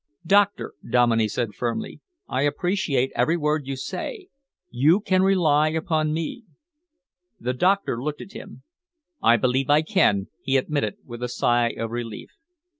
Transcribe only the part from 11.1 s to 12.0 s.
a sigh of